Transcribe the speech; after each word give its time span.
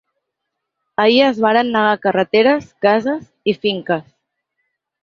Ahir 1.03 1.25
es 1.27 1.43
varen 1.47 1.69
negar 1.75 1.93
carreteres, 2.07 2.67
cases 2.87 3.31
i 3.55 3.59
finques. 3.63 4.07